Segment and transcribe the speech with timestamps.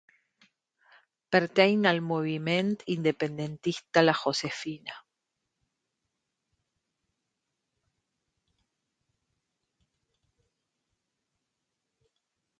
[1.33, 4.95] Pertany al moviment independentista la Josefina?